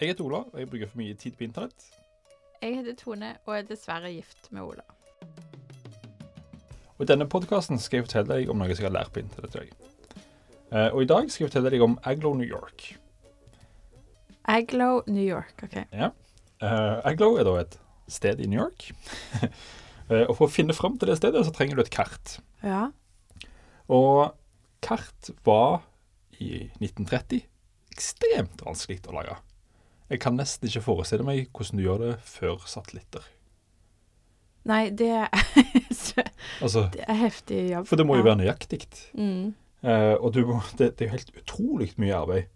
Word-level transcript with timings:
Jeg 0.00 0.14
heter 0.14 0.24
Ola, 0.24 0.38
og 0.48 0.56
jeg 0.56 0.68
bruker 0.70 0.88
for 0.88 0.96
mye 0.96 1.14
tid 1.20 1.34
på 1.36 1.44
internett. 1.44 1.82
Jeg 2.62 2.78
heter 2.78 2.94
Tone 2.96 3.34
og 3.44 3.50
er 3.52 3.66
dessverre 3.68 4.08
gift 4.14 4.46
med 4.48 4.62
Ola. 4.64 4.84
Og 6.96 7.02
I 7.04 7.08
denne 7.10 7.26
podkasten 7.28 7.76
skal 7.76 7.98
jeg 7.98 8.06
fortelle 8.06 8.38
deg 8.38 8.48
om 8.48 8.56
noe 8.62 8.72
som 8.72 8.80
jeg 8.80 8.88
har 8.88 8.94
lært 8.94 9.12
på 9.12 9.20
internett. 9.20 9.58
i 9.58 9.58
dag. 9.58 10.22
Eh, 10.72 10.88
og 10.94 11.02
i 11.02 11.08
dag 11.10 11.28
skal 11.28 11.44
jeg 11.44 11.50
fortelle 11.50 11.72
deg 11.74 11.84
om 11.84 11.98
Aglo 12.08 12.32
New 12.38 12.48
York. 12.48 12.86
Aglo 14.48 15.02
New 15.06 15.26
York. 15.26 15.66
OK. 15.68 15.76
Ja. 15.92 16.08
Aglo 16.60 17.04
Aglow 17.12 17.36
er 17.36 17.44
da 17.50 17.54
et 17.60 17.78
sted 18.08 18.40
i 18.40 18.48
New 18.48 18.60
York. 18.62 18.88
Eh, 20.10 20.24
og 20.26 20.32
for 20.34 20.48
å 20.48 20.50
finne 20.50 20.74
fram 20.74 20.96
til 20.98 21.06
det 21.06 21.20
stedet, 21.20 21.38
så 21.46 21.52
trenger 21.54 21.78
du 21.78 21.84
et 21.84 21.92
kart. 21.94 22.32
Ja. 22.66 22.88
Og 23.86 24.32
kart 24.82 25.28
var 25.46 25.84
i 26.34 26.64
1930 26.80 27.44
ekstremt 27.94 28.64
vanskelig 28.66 29.04
å 29.06 29.14
lage. 29.14 29.36
Jeg 30.10 30.20
kan 30.20 30.34
nesten 30.38 30.66
ikke 30.68 30.82
forestille 30.82 31.24
meg 31.26 31.48
hvordan 31.54 31.78
du 31.78 31.84
gjør 31.84 32.00
det 32.02 32.14
før 32.26 32.64
satellitter. 32.66 33.26
Nei, 34.68 34.90
det 34.92 35.08
er, 35.08 35.28
Altså, 36.64 36.88
det 36.92 37.04
er 37.08 37.16
heftig 37.22 37.60
jobb. 37.70 37.86
for 37.88 37.96
det 37.96 38.04
må 38.06 38.18
jo 38.18 38.24
være 38.26 38.40
nøyaktig. 38.42 38.82
Mm. 39.16 39.54
Uh, 39.80 40.16
og 40.20 40.34
du 40.34 40.42
må, 40.48 40.58
det, 40.76 40.90
det 40.98 41.06
er 41.06 41.08
jo 41.08 41.14
helt 41.16 41.30
utrolig 41.40 41.88
mye 42.02 42.16
arbeid. 42.18 42.50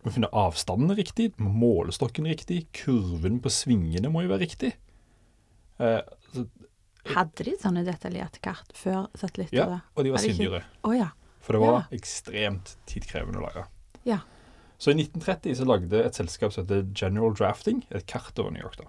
Du 0.00 0.06
må 0.08 0.14
finne 0.14 0.30
avstanden 0.32 0.94
riktig, 0.96 1.32
du 1.36 1.42
må 1.44 1.50
måle 1.52 1.92
stokken 1.92 2.24
riktig, 2.30 2.62
kurven 2.72 3.36
på 3.44 3.52
svingene 3.52 4.08
må 4.08 4.22
jo 4.24 4.30
være 4.32 4.46
riktig. 4.46 4.72
Uh, 5.80 6.00
så, 6.32 6.46
Hadde 7.10 7.44
de 7.50 7.52
sånne 7.60 7.82
detaljerte 7.84 8.40
kart 8.44 8.72
før 8.76 9.06
satellitter? 9.16 9.56
ja, 9.56 9.80
og 9.96 10.04
de 10.06 10.10
var 10.14 10.20
sinndyre. 10.24 10.62
Å 10.84 10.94
ja. 10.96 11.10
For 11.40 11.56
det 11.56 11.60
var 11.62 11.76
Ja. 11.78 11.84
ekstremt 11.96 12.74
tidkrevende 12.88 13.40
å 13.40 13.44
lage. 13.48 13.66
Ja. 14.08 14.18
Så 14.80 14.90
i 14.90 14.96
1930 14.96 15.58
så 15.58 15.66
lagde 15.68 16.00
et 16.00 16.16
selskap 16.16 16.54
som 16.54 16.64
heter 16.64 16.86
General 16.96 17.34
Drafting 17.36 17.82
et 17.92 18.06
kart 18.08 18.38
over 18.40 18.54
New 18.54 18.62
York. 18.62 18.78
da. 18.78 18.88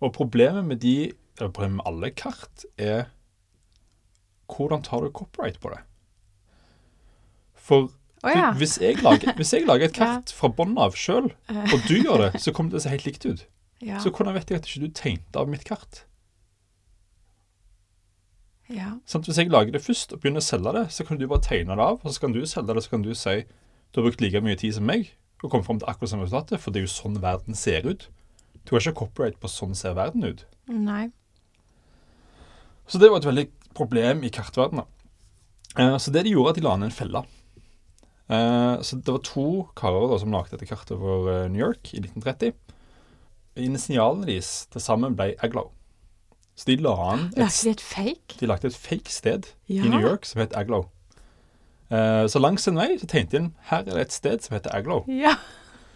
Og 0.00 0.12
problemet 0.12 0.64
med 0.64 0.80
de, 0.80 1.12
eller 1.38 1.52
problemet 1.52 1.76
med 1.76 1.86
alle 1.86 2.10
kart, 2.16 2.64
er 2.78 3.04
hvordan 4.48 4.82
tar 4.82 5.04
du 5.04 5.10
copyright 5.10 5.60
på 5.60 5.68
det? 5.74 5.82
For 7.54 7.90
oh, 8.24 8.30
ja. 8.30 8.52
hvis, 8.56 8.78
jeg 8.80 9.02
lager, 9.02 9.34
hvis 9.38 9.52
jeg 9.52 9.66
lager 9.66 9.90
et 9.90 9.94
kart 9.96 10.32
fra 10.32 10.48
bånn 10.48 10.78
av 10.78 10.96
sjøl, 10.96 11.28
og 11.50 11.78
du 11.88 11.96
gjør 11.98 12.26
det, 12.26 12.40
så 12.40 12.54
kommer 12.56 12.72
det 12.72 12.80
å 12.80 12.86
se 12.86 12.94
helt 12.94 13.08
likt 13.08 13.26
ut. 13.26 13.46
ja. 13.84 14.00
Så 14.00 14.10
hvordan 14.10 14.36
vet 14.38 14.50
jeg 14.50 14.62
at 14.62 14.68
ikke 14.68 14.86
du 14.86 14.92
tegnte 14.96 15.40
av 15.42 15.50
mitt 15.52 15.64
kart? 15.68 16.06
ja. 18.72 18.96
Sånn, 19.06 19.22
Hvis 19.22 19.38
jeg 19.38 19.52
lager 19.52 19.76
det 19.76 19.82
først 19.84 20.14
og 20.14 20.22
begynner 20.22 20.42
å 20.42 20.46
selge 20.46 20.72
det, 20.74 20.86
så 20.94 21.04
kan 21.06 21.20
du 21.20 21.28
bare 21.30 21.44
tegne 21.44 21.76
det 21.76 21.84
av, 21.84 22.00
og 22.02 22.14
så 22.14 22.24
kan 22.24 22.34
du 22.34 22.40
selge 22.46 22.74
det, 22.74 22.82
så 22.86 22.94
kan 22.96 23.04
du 23.04 23.12
si 23.14 23.36
du 23.92 24.00
har 24.00 24.06
brukt 24.08 24.20
like 24.20 24.40
mye 24.44 24.56
tid 24.60 24.74
som 24.76 24.84
meg 24.88 25.12
og 25.44 25.50
kommet 25.52 25.66
fram 25.68 25.78
til 25.78 25.88
akkurat 25.88 26.10
samme 26.10 26.24
resultatet, 26.26 26.60
for 26.60 26.70
det 26.72 26.80
er 26.80 26.86
jo 26.86 26.92
sånn 26.94 27.20
verden 27.22 27.54
ser 27.54 27.86
ut. 27.86 28.08
Du 28.64 28.74
har 28.74 28.80
ikke 28.82 28.96
copyright 29.04 29.36
på 29.40 29.48
sånn 29.52 29.74
ser 29.78 29.94
verden 29.94 30.24
ut. 30.24 30.44
Nei. 30.66 31.10
Så 32.88 32.98
det 33.02 33.10
var 33.10 33.20
et 33.20 33.28
veldig 33.28 33.46
problem 33.76 34.24
i 34.26 34.30
kartverdenen. 34.32 34.86
Eh, 35.76 35.96
Så 35.98 36.10
det 36.12 36.24
de 36.24 36.30
gjorde, 36.32 36.50
at 36.50 36.56
de 36.56 36.64
la 36.64 36.76
ned 36.76 36.88
en 36.90 36.96
felle. 36.98 37.22
Eh, 38.28 38.82
Så 38.82 38.96
det 39.02 39.12
var 39.12 39.22
to 39.22 39.68
karer 39.76 40.08
da, 40.10 40.18
som 40.18 40.32
lagde 40.32 40.50
dette 40.56 40.66
kartet 40.66 40.98
for 40.98 41.28
eh, 41.30 41.48
New 41.48 41.60
York 41.60 41.92
i 41.94 42.00
1930. 42.00 42.54
Initialene 43.56 44.26
deres 44.26 44.66
til 44.72 44.80
sammen 44.80 45.14
ble 45.16 45.34
Aglow. 45.42 45.70
Så 46.56 46.64
de 46.70 46.76
la 46.80 46.92
an 47.12 47.26
et 47.34 47.38
Lagde 47.38 47.62
de 47.64 47.70
et 47.70 47.80
fake? 47.84 48.38
De 48.40 48.46
lagde 48.48 48.64
et 48.66 48.74
fake 48.74 49.10
sted 49.12 49.46
Ja. 49.68 49.84
i 49.84 49.88
New 49.88 50.00
York 50.00 50.24
som 50.24 50.40
het 50.40 50.56
Aglow. 50.56 50.88
Eh, 51.90 52.24
så 52.26 52.42
langs 52.42 52.66
en 52.66 52.78
vei 52.80 52.96
så 52.98 53.06
tenkte 53.10 53.38
de 53.38 53.52
her 53.70 53.84
er 53.84 53.92
det 53.92 54.08
et 54.08 54.16
sted 54.16 54.42
som 54.42 54.56
heter 54.56 54.74
Aglow. 54.74 55.04
Ja. 55.10 55.36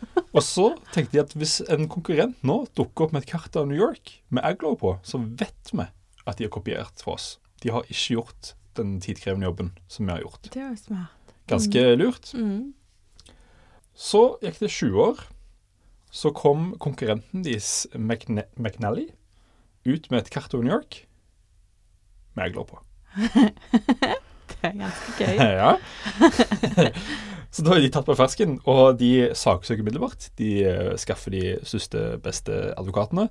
Og 0.37 0.43
så 0.47 0.71
tenkte 0.95 1.17
de 1.17 1.23
at 1.25 1.35
hvis 1.37 1.59
en 1.69 1.89
konkurrent 1.91 2.39
nå 2.47 2.63
dukker 2.79 3.09
opp 3.09 3.17
med 3.17 3.25
et 3.25 3.33
kart 3.33 3.57
av 3.59 3.69
New 3.69 3.79
York 3.79 4.21
med 4.31 4.45
Aglow 4.47 4.77
på, 4.81 4.97
så 5.03 5.21
vet 5.21 5.73
vi 5.75 5.87
at 6.27 6.39
de 6.39 6.47
har 6.47 6.55
kopiert 6.55 7.03
fra 7.03 7.17
oss. 7.19 7.35
De 7.65 7.73
har 7.75 7.89
ikke 7.89 8.17
gjort 8.17 8.55
den 8.79 8.99
tidkrevende 9.03 9.49
jobben 9.49 9.73
som 9.91 10.07
vi 10.07 10.15
har 10.15 10.23
gjort. 10.23 10.49
Det 10.55 10.63
var 10.63 10.79
smart. 10.79 11.35
Ganske 11.51 11.83
lurt. 11.99 12.31
Mm. 12.39 12.73
Så 13.99 14.23
gikk 14.45 14.61
det 14.63 14.71
20 14.71 15.05
år. 15.11 15.25
Så 16.11 16.33
kom 16.35 16.73
konkurrenten 16.83 17.45
deres, 17.47 17.87
McN 17.95 18.43
McNally, 18.59 19.11
ut 19.87 20.11
med 20.11 20.25
et 20.25 20.31
kart 20.33 20.55
av 20.55 20.65
New 20.65 20.73
York 20.73 21.05
med 22.35 22.51
Aglow 22.51 22.67
på. 22.67 22.81
Det 24.61 24.71
er 24.71 24.77
ganske 24.81 25.15
gøy. 25.19 25.37
ja. 25.63 25.73
så 27.55 27.65
da 27.67 27.77
er 27.77 27.85
de 27.85 27.93
tatt 27.95 28.09
på 28.09 28.17
fersken, 28.19 28.59
og 28.71 28.99
de 29.01 29.31
saksøker 29.37 29.85
umiddelbart. 29.85 30.31
De 30.41 30.51
eh, 30.67 30.91
skaffer 31.01 31.35
de 31.35 31.45
største, 31.67 32.05
beste 32.25 32.59
advokatene, 32.81 33.29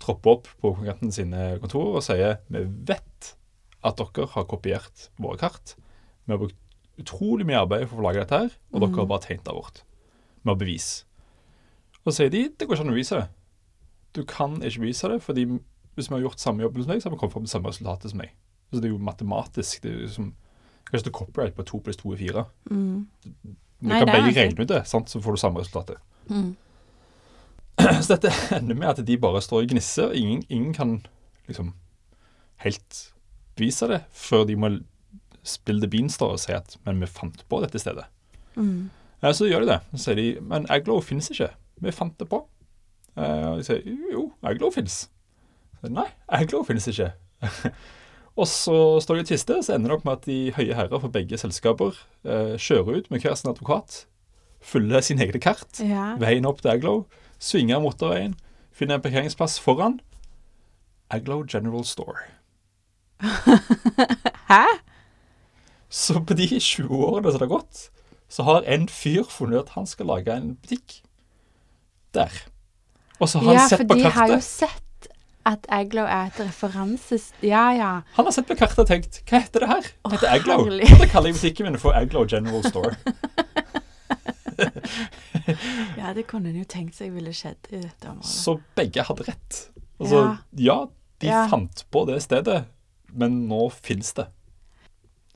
tropper 0.00 0.38
opp 0.38 0.48
på 0.60 0.72
konkurrenten 0.72 1.12
sine 1.12 1.52
kontorer 1.60 1.98
og 2.00 2.06
sier 2.06 2.38
vi 2.48 2.64
vet 2.88 3.34
at 3.84 4.00
dere 4.00 4.28
har 4.32 4.48
kopiert 4.48 5.08
våre 5.20 5.40
kart. 5.40 5.74
Vi 6.24 6.32
har 6.32 6.40
brukt 6.40 6.56
utrolig 7.00 7.46
mye 7.48 7.60
arbeid 7.60 7.86
for 7.88 8.00
å 8.00 8.06
lage 8.08 8.22
dette 8.22 8.40
her, 8.44 8.56
og 8.72 8.84
dere 8.84 8.96
har 8.96 9.08
bare 9.10 9.24
tegnet 9.24 9.48
av 9.48 9.60
vårt. 9.60 9.82
Vi 10.40 10.52
har 10.52 10.58
bevis. 10.60 10.88
Og 12.00 12.12
så 12.12 12.22
sier 12.22 12.32
de 12.32 12.46
det 12.48 12.68
går 12.68 12.76
ikke 12.76 12.86
an 12.86 12.92
å 12.92 12.96
bevise 12.96 13.20
det. 13.20 13.28
Du 14.16 14.22
kan 14.26 14.56
ikke 14.58 14.84
bevise 14.84 15.10
det, 15.12 15.20
fordi 15.24 15.46
hvis 15.96 16.08
vi 16.08 16.16
har 16.16 16.24
gjort 16.24 16.42
samme 16.42 16.64
jobb 16.64 16.78
som 16.80 16.92
deg, 16.92 17.02
så 17.02 17.08
har 17.08 17.14
vi 17.14 17.20
kommet 17.20 17.34
fram 17.34 17.46
til 17.46 17.54
samme 17.54 17.72
resultatet 17.72 18.12
som 18.12 18.22
deg. 18.22 18.32
Så 18.70 18.80
det 18.80 18.88
er 18.88 18.94
jo 18.94 19.02
matematisk. 19.02 19.82
det 19.82 19.90
er 19.90 20.04
jo 20.04 20.12
som 20.14 20.30
Kanskje 20.90 21.06
det 21.06 21.12
er 21.12 21.18
copyright 21.18 21.56
på 21.56 21.66
to 21.68 21.78
pluss 21.84 21.98
to 22.00 22.12
er 22.12 22.18
fire. 22.20 22.44
Mm. 22.70 23.06
Du 23.80 23.88
Nei, 23.88 24.00
kan 24.02 24.10
begge 24.12 24.34
regne 24.36 24.60
ut 24.64 24.68
det, 24.68 24.82
sant? 24.90 25.08
så 25.08 25.20
får 25.22 25.36
du 25.36 25.40
samme 25.40 25.62
resultatet. 25.62 26.02
Mm. 26.28 26.56
Så 28.04 28.12
dette 28.12 28.32
ender 28.52 28.76
med 28.76 28.90
at 28.90 29.06
de 29.06 29.16
bare 29.16 29.40
står 29.40 29.62
og 29.64 30.16
ingen, 30.16 30.42
ingen 30.48 30.74
kan 30.76 31.06
liksom 31.48 31.72
helt 32.60 32.98
bevise 33.56 33.88
det, 33.88 34.02
før 34.12 34.44
de 34.44 34.56
må 34.56 34.70
spille 35.42 35.80
the 35.80 35.88
beans 35.88 36.18
da 36.20 36.28
og 36.34 36.40
si 36.42 36.52
at 36.52 36.76
men 36.84 37.00
vi 37.00 37.08
fant 37.08 37.40
på 37.48 37.60
dette 37.64 37.80
stedet. 37.80 38.04
Mm. 38.56 38.90
Ja, 39.22 39.32
så 39.32 39.48
gjør 39.48 39.64
de 39.64 39.72
det. 39.72 39.78
Så 39.94 40.02
sier 40.10 40.18
de 40.20 40.26
men 40.44 40.68
Aglow 40.72 41.00
finnes 41.04 41.30
ikke. 41.32 41.48
Vi 41.80 41.92
fant 41.96 42.18
det 42.20 42.28
på. 42.28 42.42
Eh, 43.16 43.46
og 43.48 43.60
de 43.60 43.64
sier 43.64 43.80
jo, 44.12 44.30
Aglow 44.44 44.72
finnes. 44.74 45.06
Så, 45.80 45.88
Nei, 45.92 46.08
Aglow 46.28 46.64
finnes 46.68 46.88
ikke. 46.92 47.12
og 48.36 48.46
så 48.48 49.00
står 49.02 49.14
de 49.14 49.20
og 49.24 49.28
tvister, 49.30 49.62
så 49.62 49.74
ender 49.74 49.90
det 49.90 49.96
opp 49.98 50.04
med 50.06 50.12
at 50.18 50.24
de 50.28 50.38
høye 50.56 50.74
herrer 50.78 51.00
for 51.02 51.08
begge 51.12 51.38
selskaper 51.40 51.96
eh, 52.24 52.54
kjører 52.60 53.00
ut 53.02 53.10
med 53.10 53.20
hver 53.24 53.34
sin 53.36 53.50
advokat, 53.50 54.04
følger 54.60 55.00
sine 55.04 55.24
egne 55.26 55.40
kart, 55.40 55.80
Ja. 55.80 56.14
veien 56.20 56.46
opp 56.46 56.60
til 56.62 56.70
Aglow, 56.74 57.04
svinger 57.40 57.80
motorveien, 57.80 58.36
finner 58.72 58.94
en 58.98 59.02
parkeringsplass 59.04 59.58
foran 59.60 59.98
Aglow 61.10 61.42
General 61.48 61.84
Store. 61.84 62.22
Hæ? 64.50 64.64
Så 65.90 66.20
på 66.24 66.34
de 66.38 66.46
20 66.60 66.86
årene 66.94 67.32
som 67.32 67.40
det 67.40 67.48
har 67.48 67.56
gått, 67.58 67.88
så 68.30 68.44
har 68.46 68.62
en 68.70 68.86
fyr 68.88 69.24
funnet 69.26 69.64
at 69.64 69.72
han 69.74 69.88
skal 69.90 70.06
lage 70.06 70.30
en 70.36 70.52
butikk 70.62 71.00
der. 72.14 72.30
Og 73.18 73.28
så 73.28 73.40
har 73.42 73.52
Ja, 73.52 73.58
han 73.64 73.68
sett 73.72 73.82
for 73.82 73.98
de 73.98 74.04
har 74.14 74.30
jo 74.30 74.38
sett 74.44 74.86
at 75.50 75.66
Aglow 75.74 76.06
er 76.06 76.28
et 76.30 76.38
referanses... 76.40 77.30
Ja, 77.42 77.64
ja. 77.74 77.90
Han 78.16 78.28
har 78.28 78.34
sett 78.36 78.46
på 78.48 78.56
kartet 78.58 78.78
og 78.84 78.88
tenkt 78.90 79.20
Hva 79.28 79.40
heter 79.42 79.64
det 79.64 79.70
her? 79.72 79.88
Det 80.06 80.12
heter 80.16 80.34
Aglo. 80.36 80.56
Aglow. 80.62 80.98
Da 81.02 81.08
kaller 81.10 81.32
jeg 81.32 81.38
butikken 81.40 81.68
min 81.70 81.78
for 81.82 81.96
Aglow 81.98 82.26
General 82.30 82.62
Store. 82.68 82.94
Ja, 85.96 86.12
det 86.14 86.26
kunne 86.28 86.50
en 86.50 86.58
jo 86.60 86.66
tenkt 86.68 86.94
seg 86.98 87.12
ville 87.14 87.32
skjedd 87.34 87.70
i 87.72 87.78
dette 87.80 88.10
området. 88.10 88.28
Så 88.28 88.52
begge 88.76 89.02
hadde 89.06 89.24
rett. 89.28 89.60
Altså, 90.00 90.20
ja, 90.60 90.76
de 91.20 91.26
Ja. 91.30 91.46
fant 91.50 91.84
på 91.92 92.04
det 92.08 92.18
stedet, 92.24 92.64
men 93.12 93.48
nå 93.48 93.70
fins 93.72 94.12
det. 94.16 94.26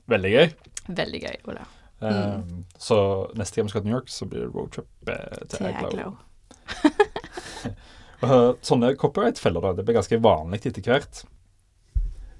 Veldig 0.09 0.31
gøy. 0.35 0.47
Veldig 0.87 1.21
gøy, 1.23 1.35
Ola. 1.49 1.65
Eh, 2.05 2.39
så 2.77 2.97
neste 3.37 3.55
gang 3.59 3.65
vi 3.67 3.73
skal 3.73 3.81
til 3.81 3.89
New 3.89 3.97
York, 3.97 4.09
så 4.13 4.25
blir 4.29 4.45
det 4.45 4.53
roadtrip 4.53 5.09
eh, 5.09 5.37
til, 5.49 5.57
Til 5.57 5.65
Aglow. 5.73 6.15
Uh, 8.25 8.51
sånne 8.65 8.95
copyright-feller 8.99 9.63
da, 9.63 9.73
det 9.77 9.85
blir 9.87 9.97
ganske 9.99 10.19
vanlig 10.23 10.65
etter 10.65 10.85
hvert. 10.85 11.23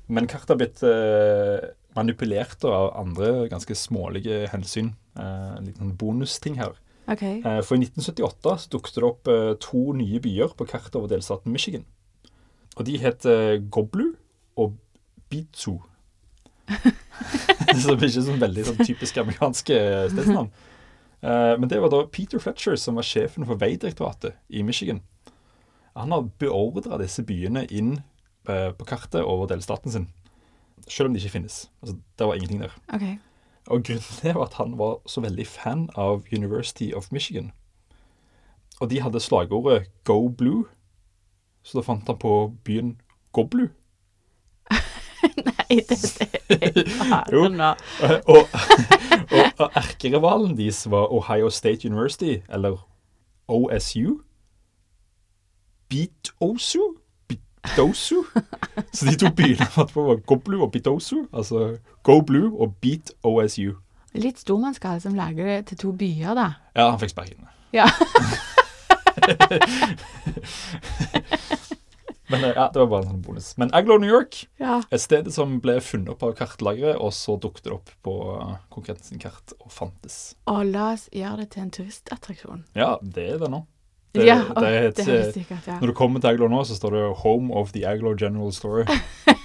Men 0.07 0.27
kartet 0.29 0.53
har 0.53 0.59
blitt 0.59 0.83
eh, 0.85 1.69
manipulert 1.97 2.63
av 2.69 2.91
andre 2.99 3.47
ganske 3.49 3.75
smålige 3.77 4.45
hensyn. 4.51 4.93
Eh, 5.17 5.55
en 5.57 5.65
liten 5.65 5.95
bonusting 5.97 6.59
her. 6.59 6.75
Okay. 7.07 7.39
Eh, 7.39 7.61
for 7.65 7.77
i 7.77 7.81
1978 7.81 8.57
så 8.61 8.71
dukket 8.75 8.99
det 8.99 9.07
opp 9.07 9.31
eh, 9.31 9.51
to 9.61 9.81
nye 9.97 10.21
byer 10.21 10.53
på 10.57 10.67
kartet 10.69 10.97
over 10.99 11.09
delstaten 11.09 11.53
Michigan. 11.53 11.85
Og 12.75 12.85
de 12.85 12.99
het 13.01 13.25
eh, 13.29 13.57
Goblu 13.71 14.13
og 14.61 14.77
Bitsu. 15.29 15.79
så 16.69 17.89
det 17.89 17.97
blir 17.97 18.09
ikke 18.09 18.27
sånn 18.29 18.41
veldig 18.41 18.69
sånn 18.69 18.81
typisk 18.83 19.17
amerikanske 19.21 19.81
stedsnavn. 20.13 20.53
Eh, 21.25 21.53
men 21.57 21.69
det 21.71 21.81
var 21.81 21.93
da 21.93 22.05
Peter 22.13 22.41
Fletcher 22.41 22.77
som 22.77 23.01
var 23.01 23.07
sjefen 23.07 23.47
for 23.47 23.57
Veidirektoratet 23.61 24.37
i 24.49 24.61
Michigan. 24.65 25.01
Han 25.95 26.11
har 26.11 26.27
beordra 26.41 26.97
disse 26.99 27.23
byene 27.23 27.65
inn 27.71 27.93
eh, 28.49 28.71
på 28.75 28.85
kartet 28.85 29.23
over 29.23 29.47
delstaten 29.47 29.91
sin. 29.93 30.07
Selv 30.87 31.07
om 31.09 31.13
de 31.15 31.21
ikke 31.21 31.37
finnes. 31.37 31.69
Altså, 31.81 31.95
det 32.19 32.27
var 32.27 32.35
ingenting 32.35 32.61
der. 32.65 32.73
Okay. 32.93 33.15
Og 33.67 33.81
grunnen 33.83 34.03
til 34.03 34.19
det 34.27 34.35
var 34.35 34.45
at 34.49 34.57
han 34.59 34.75
var 34.77 34.99
så 35.09 35.21
veldig 35.23 35.47
fan 35.47 35.87
av 35.95 36.25
University 36.35 36.91
of 36.93 37.11
Michigan. 37.11 37.51
og 38.81 38.89
de 38.91 38.99
hadde 39.01 39.19
slagordet 39.23 39.87
Go 40.03 40.27
Blue. 40.27 40.65
Så 41.63 41.79
da 41.79 41.83
fant 41.87 42.07
han 42.07 42.17
på 42.19 42.53
byen 42.67 42.97
Goblu. 43.33 43.67
Nei, 45.47 45.79
det 45.89 46.27
er 47.15 47.31
Jo. 47.33 47.47
nå. 47.49 47.71
Eh, 48.03 48.19
og, 48.33 48.51
og, 49.31 49.45
og 49.63 49.71
erkerivalen 49.79 50.57
deres 50.59 50.83
var 50.91 51.07
Ohio 51.11 51.49
State 51.49 51.87
University, 51.87 52.41
eller 52.49 52.77
OSU. 53.47 54.19
Bitosu? 55.89 56.79
Bitosu? 57.27 58.23
Så 58.91 59.05
de 59.05 59.15
to 59.19 59.31
byene 59.35 59.65
fant 59.71 59.93
på 59.93 60.03
var 60.07 60.21
Goblu 60.27 60.61
og 60.63 60.71
Bitosu. 60.71 61.25
Altså 61.33 61.77
Go 62.03 62.21
Blue 62.21 62.53
og 62.61 62.75
Beat 62.81 63.11
OSU. 63.23 63.73
Litt 64.15 64.39
stormannskall 64.39 65.01
som 65.03 65.15
lager 65.17 65.45
det 65.49 65.65
til 65.71 65.77
to 65.81 65.91
byer, 65.91 66.33
da. 66.37 66.47
Ja, 66.75 66.89
han 66.91 66.99
fikk 67.01 67.11
sparken. 67.11 67.49
Ja. 67.75 67.89
Men 72.27 72.41
ja, 72.41 72.69
det 72.73 72.79
var 72.79 72.87
bare 72.89 73.03
en 73.03 73.11
sånn 73.11 73.21
bonus. 73.21 73.51
Men 73.61 73.69
Aglo 73.77 73.99
New 74.01 74.09
York, 74.09 74.39
ja. 74.61 74.79
et 74.89 75.01
sted 75.03 75.27
som 75.33 75.59
ble 75.61 75.77
funnet 75.83 76.09
opp 76.15 76.23
av 76.25 76.33
kartlageret, 76.39 76.97
og 76.97 77.13
så 77.13 77.37
dukket 77.41 77.67
det 77.67 77.75
opp 77.75 77.91
på 78.05 78.15
eh, 78.33 78.55
konkurrenten 78.73 79.11
sin 79.11 79.21
kart 79.21 79.53
og 79.59 79.69
fantes. 79.73 80.33
Og 80.49 80.63
la 80.71 80.93
oss 80.95 81.05
gjøre 81.13 81.43
det 81.43 81.51
til 81.53 81.67
en 81.67 81.73
turistattraksjon. 81.77 82.65
Ja, 82.77 82.95
det 83.01 83.27
er 83.35 83.37
det 83.43 83.51
nå. 83.53 83.61
Det, 84.15 84.25
ja, 84.25 84.37
det, 84.55 84.73
det 84.97 85.05
det 85.05 85.15
er 85.19 85.31
sikkert, 85.31 85.67
ja. 85.67 85.79
Når 85.81 85.91
du 85.91 85.93
kommer 85.97 86.23
til 86.23 86.33
Aglo 86.33 86.47
nå, 86.51 86.63
så 86.63 86.75
står 86.77 86.95
det 86.95 87.03
'Home 87.23 87.53
of 87.53 87.71
the 87.75 87.85
Aglo 87.87 88.15
General 88.19 88.51
Store'. 88.55 88.87